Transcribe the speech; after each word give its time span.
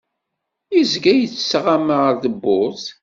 Yezga 0.75 1.13
yettɣama 1.15 1.95
ar 2.09 2.15
tewwurt. 2.21 2.85